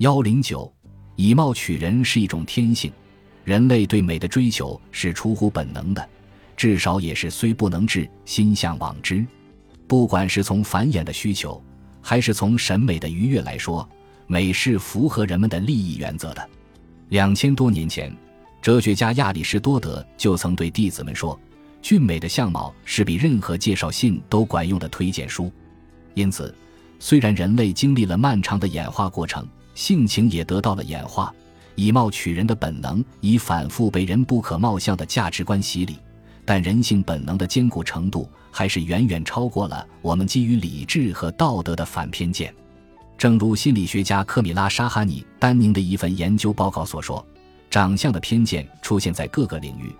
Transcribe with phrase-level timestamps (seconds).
[0.00, 0.72] 幺零九，
[1.14, 2.90] 以貌取人是一种天性，
[3.44, 6.08] 人类对美的追求是出乎本能的，
[6.56, 9.26] 至少也是虽不能至，心向往之。
[9.86, 11.62] 不管是从繁衍的需求，
[12.00, 13.86] 还是从审美的愉悦来说，
[14.26, 16.48] 美是符合人们的利益原则的。
[17.10, 18.10] 两千多年前，
[18.62, 21.38] 哲学家亚里士多德就曾对弟子们说
[21.82, 25.52] ：“俊美的相貌是比任何介绍信都管用的推荐书。”
[26.16, 26.54] 因此，
[26.98, 29.46] 虽然人类经历了漫长的演化过程，
[29.80, 31.34] 性情也得到了演化，
[31.74, 35.96] 以貌取人的本能已反复被人不可貌相的价值观洗礼，
[36.44, 42.54] 但人性本能的坚固程度还是远远超过了我们基于理智和道德的反偏见。
[43.16, 47.26] 正如心理学家科米拉·沙哈尼丹宁的一份研究报告所说，
[47.70, 49.90] 长相的偏见出现在各个领域，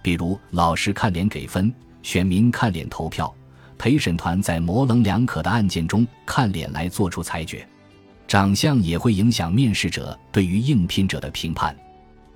[0.00, 1.74] 比如老师看脸给分，
[2.04, 3.34] 选民看脸投票，
[3.76, 7.68] 陪审团在模棱两可的案件中看脸来做出裁决。
[8.34, 11.72] 长相也会影响面试者对于应聘者的评判。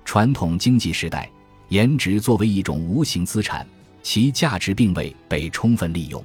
[0.05, 1.29] 传统经济时代，
[1.67, 3.67] 颜值作为一种无形资产，
[4.01, 6.23] 其价值并未被充分利用。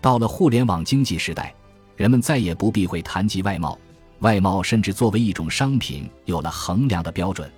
[0.00, 1.54] 到了互联网经济时代，
[1.94, 3.78] 人们再也不避讳谈及外貌，
[4.20, 7.52] 外貌甚至作为一种商品有了衡量的标准。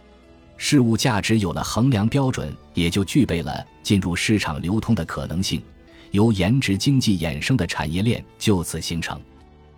[0.57, 5.63] 事物价值有了衡量标准，也就具备了进入市场流通的可能性。
[6.11, 9.21] 由颜值经济衍生的产业链就此形成，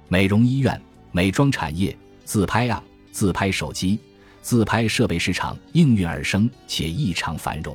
[0.09, 0.81] 美容医院。
[1.17, 3.99] 美妆产业、自拍啊、自拍手机、
[4.43, 7.75] 自拍设备市场应运而生，且异常繁荣。